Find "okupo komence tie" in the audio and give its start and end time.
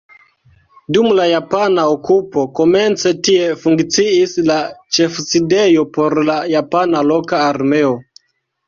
1.97-3.53